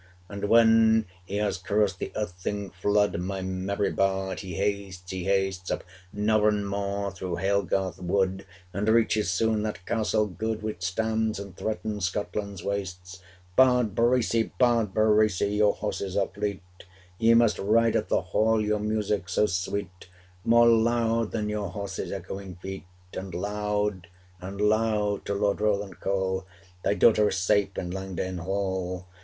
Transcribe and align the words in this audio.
'And 0.29 0.45
when 0.49 1.05
he 1.25 1.35
has 1.37 1.59
crossed 1.59 1.99
the 1.99 2.11
Irthing 2.15 2.71
flood, 2.71 3.19
My 3.19 3.43
merry 3.43 3.91
bard! 3.91 4.39
he 4.39 4.55
hastes, 4.55 5.11
he 5.11 5.25
hastes 5.25 5.69
Up 5.69 5.83
Knorren 6.11 6.65
Moor, 6.65 7.11
through 7.11 7.35
Halegarth 7.35 7.99
Wood, 8.01 8.47
495 8.71 8.77
And 8.79 8.89
reaches 8.89 9.29
soon 9.29 9.61
that 9.61 9.85
castle 9.85 10.25
good 10.25 10.63
Which 10.63 10.81
stands 10.81 11.37
and 11.39 11.55
threatens 11.55 12.05
Scotland's 12.05 12.63
wastes. 12.63 13.21
'Bard 13.55 13.93
Bracy! 13.93 14.51
bard 14.57 14.91
Bracy! 14.91 15.49
your 15.57 15.75
horses 15.75 16.17
are 16.17 16.29
fleet, 16.29 16.63
Ye 17.19 17.35
must 17.35 17.59
ride 17.59 17.95
up 17.95 18.07
the 18.07 18.21
hall, 18.23 18.59
your 18.59 18.79
music 18.79 19.29
so 19.29 19.45
sweet, 19.45 20.09
More 20.43 20.67
loud 20.67 21.29
than 21.31 21.47
your 21.47 21.69
horses' 21.69 22.11
echoing 22.11 22.55
feet! 22.55 22.85
500 23.13 23.23
And 23.23 23.35
loud 23.39 24.07
and 24.41 24.59
loud 24.59 25.25
to 25.25 25.35
Lord 25.35 25.61
Roland 25.61 25.99
call, 25.99 26.47
Thy 26.83 26.95
daughter 26.95 27.27
is 27.29 27.37
safe 27.37 27.77
in 27.77 27.91
Langdale 27.91 28.41
hall! 28.43 29.05